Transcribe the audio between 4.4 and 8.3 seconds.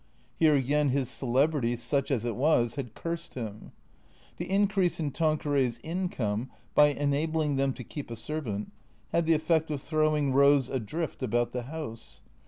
increase in Tanqueray's income, by enabling them to keep a